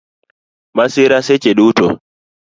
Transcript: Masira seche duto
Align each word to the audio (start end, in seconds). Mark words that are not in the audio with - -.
Masira 0.75 1.19
seche 1.27 1.51
duto 1.59 1.87